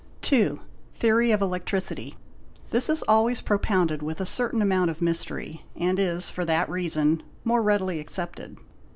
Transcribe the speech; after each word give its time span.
B. 0.27 0.57
Theory 0.95 1.29
of 1.29 1.43
electricity. 1.43 2.15
This 2.71 2.89
is 2.89 3.03
always 3.07 3.39
propounded 3.39 4.01
with 4.01 4.19
a 4.19 4.25
certain 4.25 4.59
amount 4.59 4.89
of 4.89 4.99
mystery 4.99 5.63
and 5.75 5.99
is 5.99 6.31
for 6.31 6.43
that 6.43 6.67
reason 6.71 7.21
more 7.43 7.61
readily 7.61 7.99
accepted. 7.99 8.57